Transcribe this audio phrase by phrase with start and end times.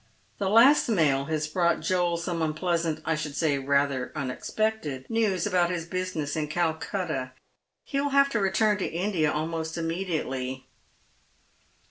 [0.39, 5.45] "The last mail has brought Joel some unpleasant— I ehould rather say some unexpected— news
[5.45, 7.33] about his business in Calcutta.
[7.83, 10.65] He will have to return to India almost immediately."